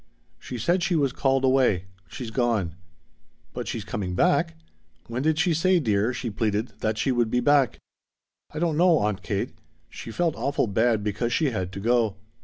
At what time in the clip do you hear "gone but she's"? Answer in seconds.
2.31-3.85